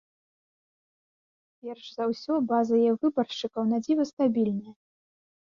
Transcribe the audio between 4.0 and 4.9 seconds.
стабільная.